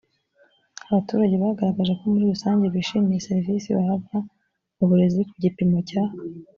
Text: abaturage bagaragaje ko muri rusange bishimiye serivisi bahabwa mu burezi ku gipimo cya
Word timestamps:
abaturage 0.89 1.35
bagaragaje 1.43 1.93
ko 1.99 2.03
muri 2.11 2.23
rusange 2.31 2.65
bishimiye 2.73 3.25
serivisi 3.27 3.67
bahabwa 3.77 4.15
mu 4.77 4.83
burezi 4.89 5.21
ku 5.29 5.35
gipimo 5.43 5.79
cya 5.89 6.03